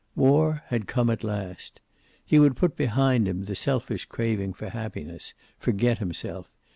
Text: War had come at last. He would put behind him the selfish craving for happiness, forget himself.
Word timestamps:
War 0.15 0.63
had 0.69 0.87
come 0.87 1.11
at 1.11 1.23
last. 1.23 1.79
He 2.25 2.39
would 2.39 2.55
put 2.55 2.75
behind 2.75 3.27
him 3.27 3.43
the 3.45 3.53
selfish 3.53 4.05
craving 4.05 4.53
for 4.53 4.69
happiness, 4.69 5.35
forget 5.59 5.99
himself. 5.99 6.49